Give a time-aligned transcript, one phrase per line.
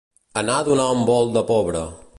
[0.41, 1.87] Anar a donar un volt de pobre.